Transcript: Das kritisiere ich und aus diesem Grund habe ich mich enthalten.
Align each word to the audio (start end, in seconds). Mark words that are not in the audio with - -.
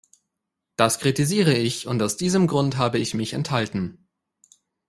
Das 0.77 0.97
kritisiere 0.97 1.53
ich 1.55 1.85
und 1.85 2.01
aus 2.01 2.17
diesem 2.17 2.47
Grund 2.47 2.77
habe 2.77 2.97
ich 2.97 3.13
mich 3.13 3.33
enthalten. 3.33 4.07